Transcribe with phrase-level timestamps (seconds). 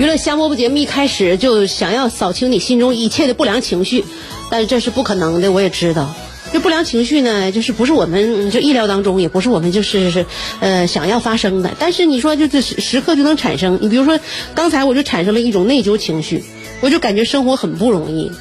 [0.00, 4.02] 娱乐香饽饽节目一开始就想要扫清你心中一切的不良情绪，
[4.50, 6.14] 但是这是不可能的，我也知道。
[6.54, 10.24] 这不良情绪呢，就是不是我们就意料当中，也不是我们就是是
[10.60, 11.72] 呃想要发生的。
[11.78, 13.78] 但是你说就是时时刻就能产生。
[13.82, 14.18] 你比如说，
[14.54, 16.42] 刚才我就产生了一种内疚情绪，
[16.80, 18.32] 我就感觉生活很不容易。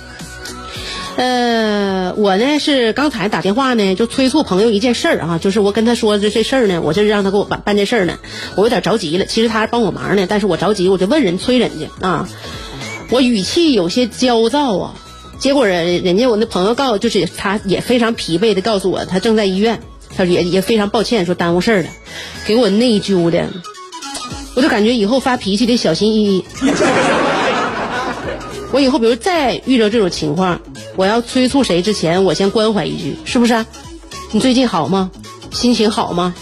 [1.18, 8.18] 呃，我呢是刚才打电话呢，就催促朋友一件事儿啊，就是我跟他说这这事儿呢，我就让他给我办办这事儿呢，
[8.56, 9.26] 我有点着急了。
[9.26, 12.30] 其实他还帮我忙呢，但是我着急，我就问人催人家啊，
[13.10, 14.96] 我语气有些焦躁啊。
[15.40, 19.82] 结果人人家我那朋友告，就是他也非常疲惫的告诉我，他正在医院，
[20.16, 21.90] 他也也非常抱歉说耽误事儿了，
[22.46, 23.46] 给我内疚的，
[24.56, 26.46] 我就感觉以后发脾气得小心翼翼。
[28.72, 30.62] 我以后比如再遇到这种情况，
[31.00, 33.66] 我要催促谁之前，我先关怀一句，是不是？
[34.32, 35.10] 你最近好吗？
[35.50, 36.36] 心情好吗？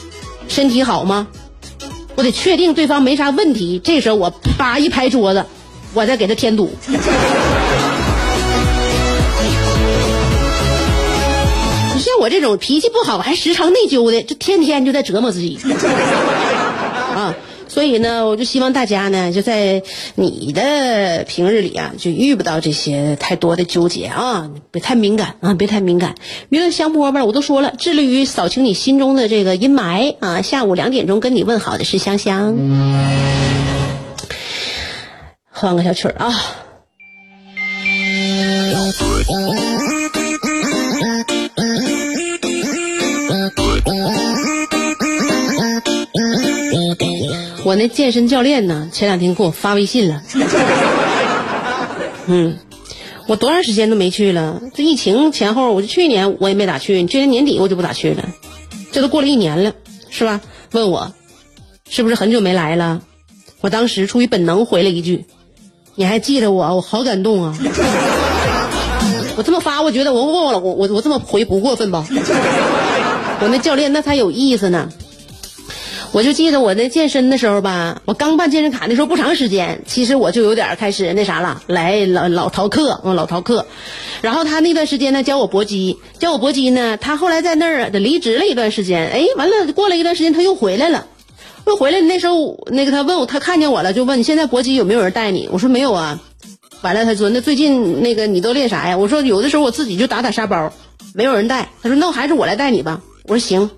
[0.47, 1.27] 身体好吗？
[2.15, 5.45] 我得确定对方没啥问题，这时候我叭一拍桌子，
[5.93, 6.71] 我再给他添堵。
[6.87, 6.97] 你
[12.01, 15.59] 像我这种脾气不好还时常内疚的，就天天就在折磨自己
[17.13, 17.35] 啊。
[17.67, 19.83] 所以呢，我就希望大家呢，就在
[20.15, 26.15] 你的平日里啊，就遇不到这些太多的纠结啊，别太敏感啊，别太敏感。
[26.49, 30.41] 娱乐香饽饽，我都说了，致力于扫清你心中的这个阴霾啊。
[30.41, 32.57] 下午两点钟跟你问好的是香香，
[35.49, 36.33] 换个小曲儿啊。
[47.67, 50.23] 我那健身教练呢，前两天给我发微信了。
[52.27, 52.57] 嗯，
[53.27, 54.61] 我多长时间都没去了？
[54.73, 58.23] 这疫情前后，我就去年我也没咋去，去年年底我就不咋去了。
[58.93, 59.73] 这都过了一年了，
[60.09, 60.39] 是吧？
[60.71, 61.11] 问我
[61.89, 63.01] 是不是很久没来了？
[63.59, 65.25] 我当时出于本能回了一句
[65.95, 66.73] ：“你还记得我？
[66.73, 67.53] 我好感动啊！”
[69.35, 72.07] 我这么发，我觉得我我我我我这么回不过分吧？
[73.41, 74.89] 我那教练那才有意思呢。
[76.13, 83.65] 我就记得我那健身的时候吧，我刚办健身卡那时候不长时间，其实我就有点开始那啥了，来老老逃课，嗯，老逃课。
[84.21, 91.05] 然后他那段时间呢教我搏击，教我搏击呢，他后来在那儿离职了一段时间，哎，完了过了一段时间他又回来了，
[91.67, 92.01] 又回来。
[92.01, 95.47] 那时候那个他问我，他看见我了，就问你现在搏击有没有人带你？
[95.51, 96.19] 我说没有啊。
[96.81, 98.97] 完了他说那最近那个你都练啥呀？
[98.97, 100.71] 我说有的时候我自己就打打沙包，
[101.13, 101.69] 没有人带。
[101.83, 103.01] 他说那还是我来带你吧。
[103.25, 103.69] 我说行。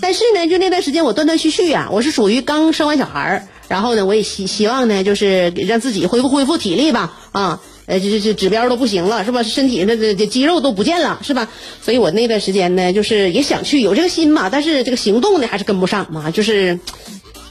[0.00, 9.42] 但是呢，就那段时间我断断续续啊，我是属于刚生完小孩儿，然后呢，我也希希望呢，就是让自己恢复恢复体力吧，啊，呃，这这指标都不行了，是吧？
[9.42, 11.48] 身体那这这肌肉都不见了，是吧？
[11.82, 16.78] 所以我那段时间呢，就是也想去，有这个心嘛，但是这个行动呢还是跟不上嘛，就是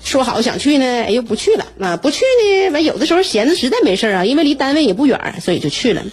[0.03, 6.03] 说好想去呢，哎又不去了，啊，不去呢，完有的时候闲着实在没事啊，因为离单位也不远，所以就去了，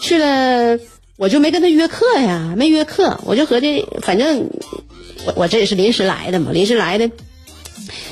[0.00, 0.78] 去了
[1.16, 4.48] 我就没跟他约课呀，没约课，我就合计反正。
[5.26, 7.10] 我我这也是临时来的嘛，临时来的，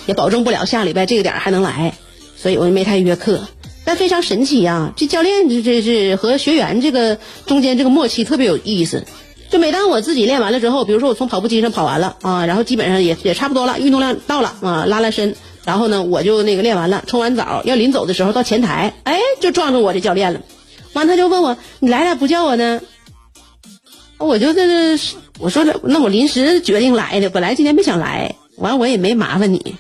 [0.07, 1.95] 也保证不了下礼拜这个点还能来，
[2.37, 3.41] 所以我就没太约课。
[3.85, 9.05] 但非常神奇呀，这教练这这是和学员这个中间这个默契特别有意思。
[9.49, 15.35] 就每当我自己练完了之后，比如说我从跑步机上跑完了啊，然后基本上也也差不多了，运动量到了啊，拉拉伸，
[15.65, 20.43] 然后呢我就那个练完了，冲完澡要临走的时候到前台，哎，就撞着我这教练了。
[20.93, 22.83] 完他就问我，你来了不叫我呢？
[24.19, 24.99] 我就这。
[25.41, 29.77] 我说那那我临时决定来的，本来今天没想来，完我也没麻烦你，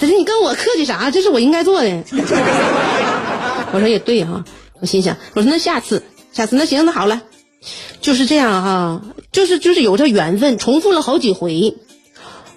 [0.00, 1.12] 可是你跟我客气啥？
[1.12, 1.88] 这是我应该做的。
[3.72, 4.44] 我说也对哈，
[4.80, 6.02] 我心想，我说那下次，
[6.32, 7.22] 下次那行那好了，
[8.00, 11.76] 就是这样哈，就是就是有这缘分，重复了好几回，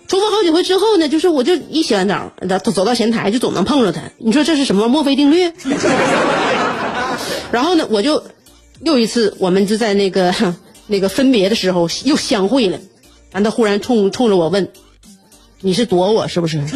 [0.08, 2.32] 重复好几回之后呢，就是我就一洗完澡，
[2.64, 5.52] 走走到前台就总能碰着他，你说这是什么墨菲定律？
[7.52, 8.24] 然后呢，我就
[8.84, 10.34] 又一次，我们就在那个
[10.90, 12.78] 那个分别的时候又相会了。
[13.32, 14.68] 然后，他忽然冲冲着我问
[15.62, 16.62] ：“你是躲我是不是？”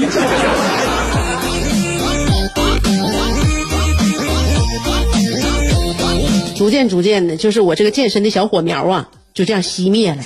[6.56, 10.24] 逐渐逐渐的，就是我这个健身的小火苗啊，就这样熄灭了。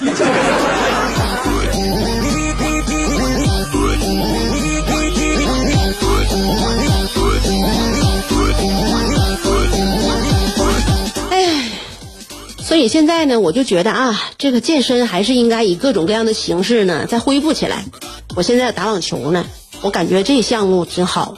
[12.88, 17.86] 现在呢，我就觉得啊，这个健身还是应该以各种各样的形式呢再恢复起来。
[18.36, 19.46] 我现在打网球呢，
[19.82, 21.38] 我感觉这项目挺好。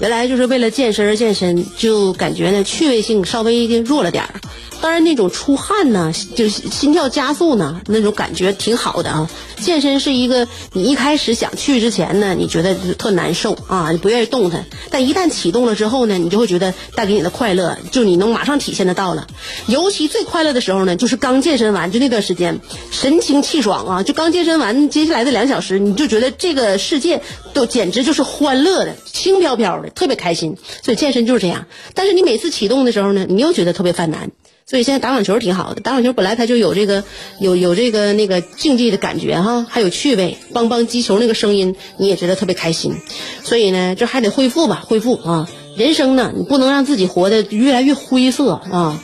[0.00, 4.34] 原来就是为了健身而健身，就感觉呢趣味性稍微的弱了点儿。
[4.80, 9.28] 当然那种出汗呢，就是心跳加速呢，那种感觉挺好的啊。
[9.58, 14.64] 健身是一个你一开始想去之前呢，你觉得特难受啊，你不愿意动弹。
[14.88, 19.26] 但一旦启动了之后呢，你就会觉得带给你的快乐，就你能马上体现得到了。
[19.66, 22.58] 尤其最快乐的时候呢，就是刚健身完就那段时间，
[22.90, 24.02] 神清气爽啊！
[24.02, 27.20] 就刚健身完，接下来的两小时，你就觉得这个世界
[27.52, 30.56] 都简直就是欢乐的、轻飘飘的，特别开心。
[30.82, 31.66] 所以健身就是这样。
[31.94, 34.30] 但是你每次启动的时候呢，你又觉得特别犯难。
[34.66, 37.02] 所以现在打网球挺好的，打网球本来它就有这个
[37.40, 42.94] 有有这个那个竞技的感觉哈，还有趣味，梆梆击球那个声音你也觉得特别开心。
[43.42, 45.50] 所以呢，这还得恢复吧，恢复啊！
[45.76, 49.02] 人生呢，你不能让自己活得越来越灰色啊。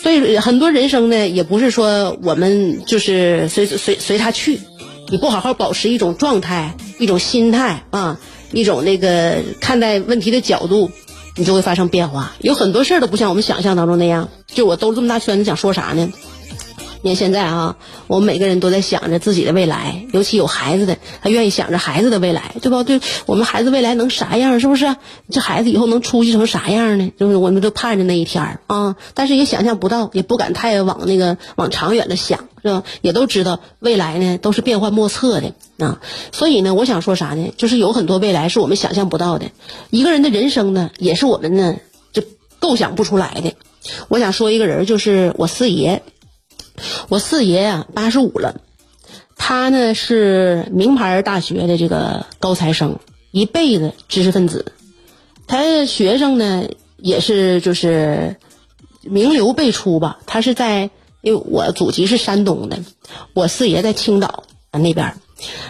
[0.00, 4.58] 所以很多人生呢，也不是说我们就是随随随他去，
[5.10, 8.18] 你不好好保持一种状态、一种心态啊，
[8.52, 10.90] 一种那个看待问题的角度。
[11.36, 14.28] 你就会发生变化，有很多事儿都不像我们想象当中那样。
[14.48, 16.12] 就我兜这么大圈子，想说啥呢？
[17.02, 17.76] 你看现在啊，
[18.08, 22.82] 我们每个人都在想着自己的未来，尤其有孩子的，他愿意想着孩子的未来，对吧？
[22.82, 24.96] 对我们孩子未来能啥样，是不是？
[25.30, 27.12] 这孩子以后能出息成啥样呢？
[27.16, 32.82] 就是我们都盼着那一天啊，但是也想象不到，也不敢太往那个往长远的想，是吧？
[33.00, 36.00] 也都知道未来呢都是变幻莫测的啊，
[36.32, 37.52] 所以呢，我想说啥呢？
[37.56, 39.46] 就是有很多未来是我们想象不到的，
[39.90, 41.76] 一个人的人生呢，也是我们呢
[42.12, 42.22] 就
[42.58, 43.54] 构想不出来的。
[44.08, 46.02] 我想说一个人，就是我四爷。
[47.08, 48.60] 我四爷呀，八十五了，
[49.36, 52.98] 他呢是名牌大学的这个高材生，
[53.30, 54.72] 一辈子知识分子。
[55.46, 58.36] 他学生呢也是就是
[59.02, 60.18] 名流辈出吧。
[60.26, 60.90] 他是在
[61.22, 62.78] 因为我祖籍是山东的，
[63.32, 65.14] 我四爷在青岛那边。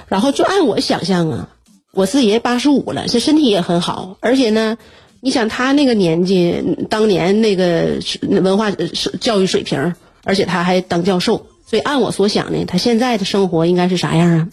[0.09, 1.49] 然后就按我想象啊，
[1.93, 4.79] 我四爷八十五了，这身体也很好，而且呢，
[5.21, 8.71] 你想他那个年纪，当年那个文化
[9.21, 9.95] 教育水平。
[10.25, 14.49] 而且他还当教授，所以按我所想呢，他现在的生活应该是啥样啊？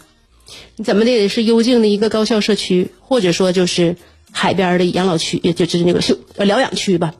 [0.76, 3.96] 你怎么的也是幽静的一个高校社区，或者说就是
[4.32, 7.14] 海边的养老区，也就是那个休疗养区吧，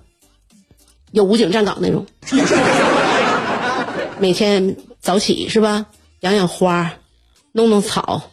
[1.12, 2.06] 有武警站岗那种。
[4.20, 5.88] 每天早起是吧？
[6.20, 6.94] 养养花，
[7.52, 8.30] 弄弄草，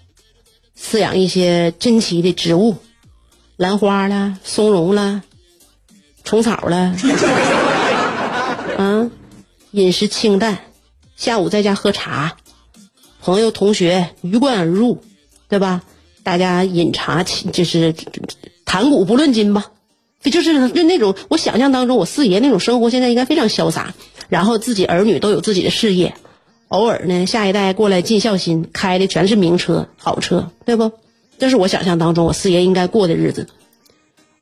[0.78, 2.76] 饲养一些珍奇的植物，
[3.56, 5.22] 兰花啦、松茸啦、
[6.22, 6.94] 虫草啦，
[8.76, 9.10] 啊。
[9.72, 10.58] 饮食清淡，
[11.16, 12.36] 下午在家喝茶，
[13.22, 15.02] 朋友同学鱼贯而入，
[15.48, 15.82] 对吧？
[16.22, 17.94] 大家饮茶就是
[18.66, 19.72] 谈古不论今吧，
[20.22, 23.94] 就是就那种我想象当中我四爷那种生活，现在应该非常潇洒。
[24.28, 26.14] 然后自己儿女都有自己的事业，
[26.68, 30.92] 偶尔呢下一代过来尽孝心，开的全是名车好车，对不？
[31.38, 33.48] 这是我想象当中我四爷应该过的日子。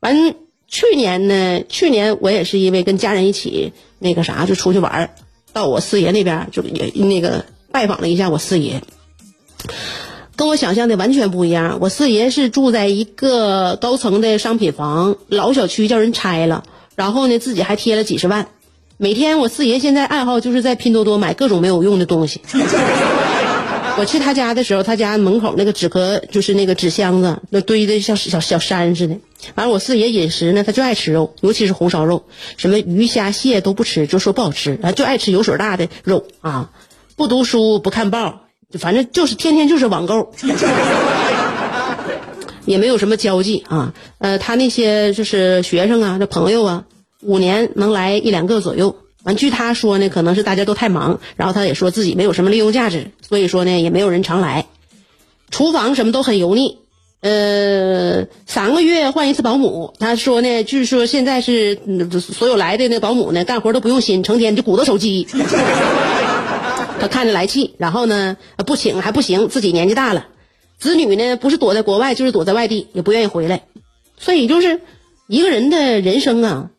[0.01, 0.35] 完。
[0.71, 5.13] 去年呢，去年我也是因为跟家人一起那个啥，就出去玩
[5.51, 8.81] 到我四爷那边就也那个拜访了一下我四爷，
[10.37, 11.79] 跟我想象的完全不一样。
[11.81, 16.63] 我四爷是住在一个高层的商品房，老小区叫人拆了，
[16.95, 18.47] 然后呢自己还贴了几十万。
[18.95, 22.39] 每天我四爷现在爱好就是在拼多多买各种没有用的东西。
[23.97, 29.17] 我去他家的时候，他家门口那个纸壳就是那个纸箱子，那堆的像小小山似的。
[29.55, 32.23] 完了，我四爷饮食呢，他就爱吃肉，尤其是红烧肉，
[32.57, 36.71] 什么鱼虾蟹都不吃，就说不好吃，啊，就爱吃油水大的肉啊。
[37.15, 38.47] 不读书，不看报，
[38.79, 40.33] 反正就是天天就是网购，
[42.65, 43.93] 也没有什么交际啊。
[44.17, 46.85] 呃，他那些就是学生啊，这朋友啊，
[47.21, 48.95] 五年能来一两个左右。
[49.23, 54.65] 完，据他说呢，可能是大家都太忙，然后他也说自己没有什么利用价值，所以说呢，也没有人常来。
[55.51, 56.79] 厨房什么都很油腻，
[57.21, 59.93] 呃，三个月换一次保姆。
[59.99, 61.79] 他说呢，据说现在是
[62.19, 65.27] 所有来的那保姆呢，干活都不用心，成天就鼓捣手机。
[66.99, 70.27] 他看着来气，然后呢，不请还不行，自己年纪大了，
[70.77, 73.63] 子女呢不是躲在国外就是躲在外地，也不愿意回来，
[74.17, 74.81] 所以就是
[75.27, 76.71] 一个人的人生啊。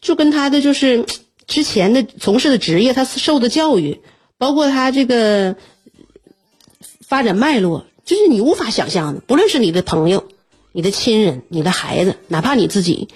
[0.00, 1.06] 就跟他的就是
[1.48, 4.00] 之前的从事的职业，他受的教育，
[4.38, 5.56] 包括他这个
[7.04, 9.20] 发展脉络，就是你无法想象的。
[9.20, 10.24] 不论是你的朋友、
[10.72, 13.08] 你的亲人、你的孩子，哪怕你自己，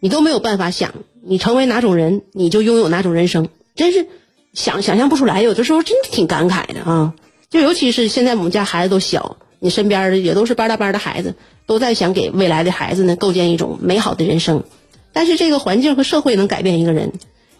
[0.00, 0.92] 你都没有办法想，
[1.22, 3.48] 你成为哪种人，你就拥有哪种人生。
[3.76, 4.08] 真是
[4.52, 7.14] 想想象不出来，有的时候真的挺感慨的啊！
[7.48, 14.64] 就尤其是现在我们家孩子都小，你身边的也都是班大班的孩子，都在想给未来的孩子呢构建一种美好的人生。
[15.12, 17.12] 但是这个环境和社会能改变一个人，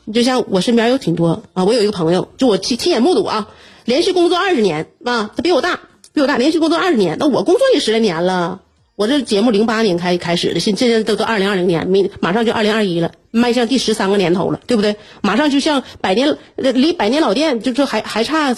[0.04, 3.48] 你就像我身边有挺多啊，我有一个朋友，就我亲亲眼目睹啊，
[3.84, 5.80] 连续工作二十年啊，他比我大，
[6.12, 8.62] 比我大，连续工作二十年，那我工作也十来年了。
[8.96, 14.96] 我这节目零八年开开始的，现现在都都二零二零年，明马上就二零二一了，迈向第十三个年头了，对不对？
[15.22, 18.54] 马上就像百年，离百年老店就就还还差，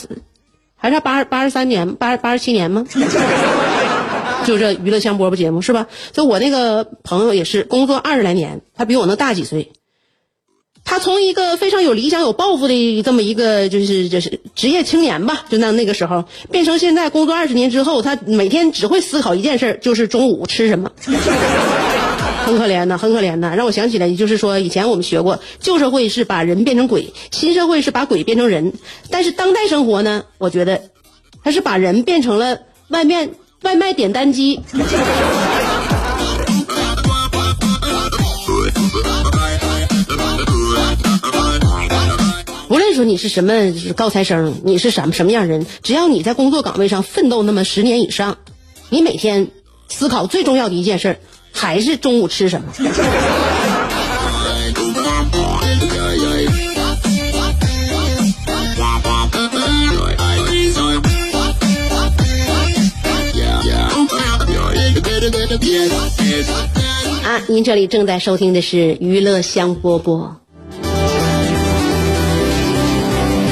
[0.75, 2.85] 还差八十八十三年，八八十七年吗？
[4.45, 5.87] 就这娱乐香饽饽节目是吧？
[6.11, 9.71] 就我那个朋友也是工作二十来年，他比我能大几岁。
[10.93, 20.93] 他从一个非常有理想、有抱负的这么一个就是就是职业青年吧，就那那个时候，变成现在工作二十年之后，他每天只会思考一件事，就是中午吃什么。
[22.45, 28.75] 很可怜的，很可怜的，让我想起来，就是说以前我们学过，旧社会是把人变成鬼，新社会是把鬼变成人，
[29.09, 30.83] 但是当代生活呢，我觉得，
[31.43, 32.59] 他是把人变成了
[32.89, 33.31] 外面
[33.63, 34.61] 外卖点单机。
[43.05, 43.53] 你是什么
[43.97, 48.39] 高材生，你是什么什么样人，只要你在工作岗位上奋斗那么十年以上，
[48.91, 49.49] 你每天
[49.89, 51.19] 思考最重要的一件事
[51.53, 52.73] 还是中午吃什么。
[67.25, 70.42] 啊，您这里正在收听的是娱乐香饽饽。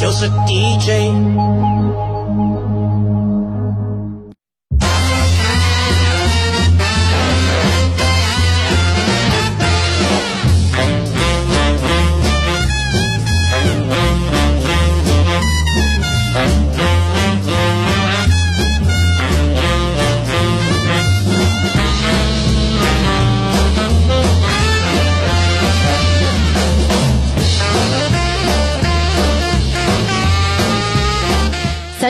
[0.00, 2.19] 就是 DJ。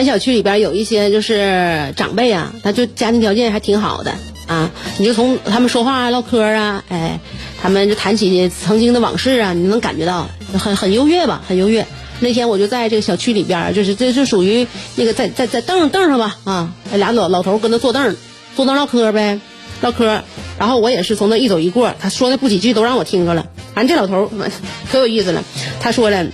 [0.01, 4.15] 咱小区里边有一些就是长辈啊，他就家庭条件还挺好的
[4.47, 7.19] 啊，你就从他们说话唠嗑啊，哎，
[7.61, 10.27] 他们就谈起曾经的往事啊，你能感觉到
[10.57, 11.85] 很很优越吧，很优越。
[12.19, 14.65] 那天我就在这个小区里边，就是这就属于
[14.95, 18.15] 那个在在在凳凳上吧啊，俩老老头跟那坐凳
[18.55, 19.39] 坐凳唠嗑呗，
[19.81, 20.23] 唠嗑。
[20.57, 23.45] 然后我也是从那一走一过，他说的不几句都让我听着了。
[23.75, 24.31] 反正这老头
[24.91, 25.43] 可有意思了，
[25.79, 26.25] 他说了，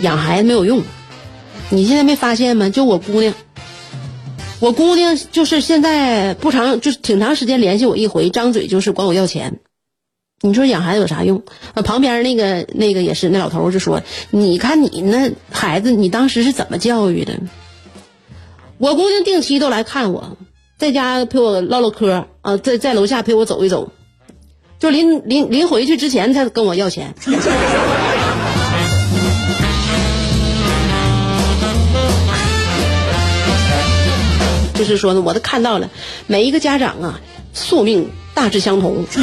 [0.00, 0.82] 养孩子没有用。
[1.70, 2.68] 你现在没发现吗？
[2.68, 3.34] 就我姑娘，
[4.60, 9.60] 我姑娘就是现在不长，就是挺长时间联系我一回，张嘴就是管我要钱。
[10.40, 11.42] 你说养孩子有啥用？
[11.72, 17.40] 啊，旁边那个那个也是，那老头就说：“你看你那孩子，你当时是怎么教育的？”
[18.78, 20.36] 我姑娘定期都来看我，
[20.78, 23.90] 在家陪我唠唠嗑啊，在在楼下陪我走一走，
[24.78, 27.14] 就临临临回去之前才跟我要钱。
[34.84, 35.90] 就是说呢，我都看到了，
[36.26, 37.20] 每一个家长啊，
[37.52, 39.04] 宿命大致相同。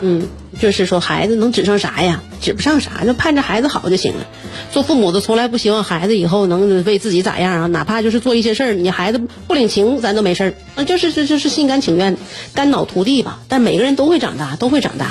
[0.00, 0.28] 嗯，
[0.60, 2.22] 就是说孩子能指上啥呀？
[2.40, 4.26] 指不上啥，就盼着孩子好就行了。
[4.70, 10.54] 做父母的从来不希望孩子以后能为自己咋样啊，哪怕就是做一些事儿，你孩子不领情，咱都没事儿。
[10.76, 12.16] 啊，就是这就是心甘情愿、
[12.54, 13.40] 肝脑涂地吧。
[13.48, 15.10] 但每个人都会长大，都会长大。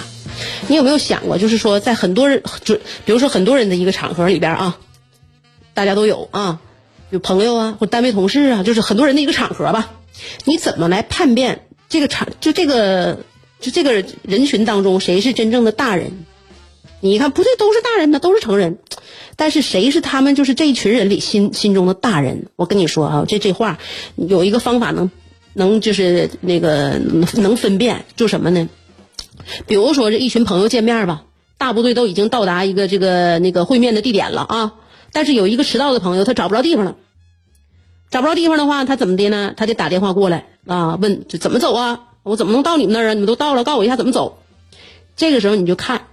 [0.68, 4.78] 你有没有想过，就是说在很多人，就比如说很多人的一个场合里边啊，
[5.74, 6.60] 大家都有啊。
[7.10, 9.94] 有朋友啊，或单位同事啊，就是很多人的一个场合吧。
[10.46, 13.20] 你怎么来判辨这个场就这个
[13.60, 16.26] 就这个人群当中，谁是真正的大人？
[17.00, 18.80] 你看不对，都是大人呢，都是成人，
[19.36, 22.48] 但是谁是他们就是这一群人里心心中的大人？
[22.56, 23.78] 我跟你说啊，这这话
[24.16, 25.12] 有一个方法能
[25.54, 27.00] 能就是那个
[27.36, 28.68] 能分辨，就什么呢？
[29.68, 31.24] 比如说这一群朋友见面吧，
[31.60, 34.74] 大部队都已经到达一个这个那个会面的地点了啊，
[35.12, 36.96] 但是有一个迟到的朋友他找不着地方了，
[38.10, 39.54] 找不着地方的话，他怎么的呢？
[39.58, 42.04] 他得打电话过来啊，问这怎么走啊？
[42.24, 43.14] 我怎么能到你们那儿啊？
[43.14, 44.40] 你们都到了，告诉我一下怎么走。
[45.16, 46.08] 这个时候你就看，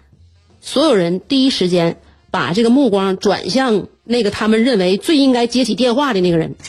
[0.60, 6.54] 所有人第一时间把这个目光转向那个他们认为最应该接起电话的那个人。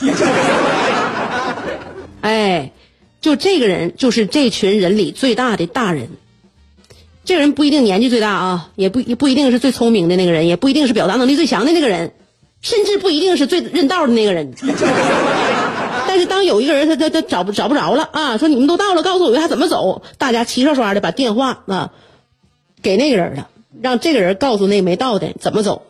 [2.20, 2.72] 哎，
[3.20, 6.10] 就这个人就是这群人里最大的大人。
[7.26, 12.12] 这个人不一定年纪最大啊，也不也不一定是最聪明的那个人，也不一定是表达能力最强的那个人，
[12.62, 14.54] 甚至不一定是最认道的那个人。
[16.08, 21.90] 但是当有一个人他他他找不找不着了啊，说你们都到了，告诉我一下怎么走，大家齐刷刷的把电话啊
[22.80, 23.48] 给那个人了，
[23.82, 25.82] 让这个人告诉那没到的怎么走。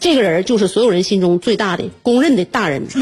[0.00, 2.88] 这个人就是所有人心中最大的公认的大人。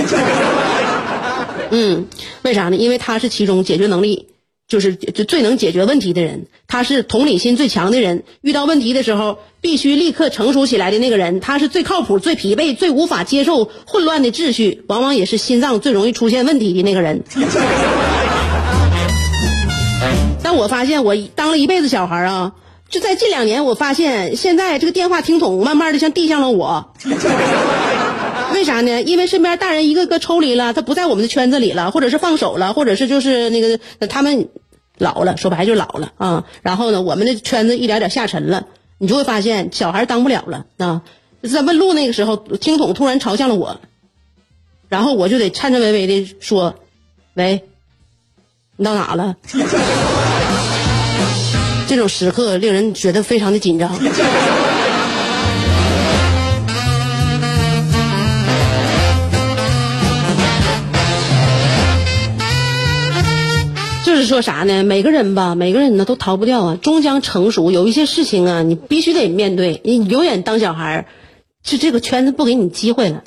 [1.71, 2.07] 嗯，
[2.43, 2.77] 为啥呢？
[2.77, 4.29] 因为他是其中解决能力
[4.67, 17.23] 就是就最能解决问题的人，他是同理心最强的人，遇到问题的时候必须立刻成熟起来的那个人，他是最靠谱、最疲惫、最无法接受混乱的秩序，往往也是心脏最容易出现问题的那个人。
[20.43, 22.53] 但我发现，我当了一辈子小孩啊，
[22.89, 26.95] 就在近两年，我发现现在这个电话听筒慢慢的像递向了我。
[28.55, 29.03] 为啥呢？
[29.03, 34.49] 因为身边大人一个个抽离了，他不在我们的圈子里了，或者是放手了，或者是就是那个他们
[34.97, 36.45] 老了，说白就老了啊。
[36.63, 38.67] 然后呢，我们的圈子一点点下沉了，
[38.99, 41.03] 你就会发现小孩当不了了啊。
[41.43, 43.81] 在问路那个时候，听筒突然朝向了我，
[44.89, 46.77] 然后我就得颤颤巍巍的说
[47.35, 47.65] ：“喂，
[48.77, 49.37] 你到哪了？”
[51.87, 53.95] 这种时刻令人觉得非常的紧张。
[64.27, 64.83] 说啥呢？
[64.85, 67.71] 每个人吧，每个人呢都逃不掉啊，终将成熟。
[67.71, 69.81] 有一些事情啊，你必须得面对。
[69.85, 71.07] 你永远当小孩儿，
[71.63, 73.23] 就这个圈子不给你机会了。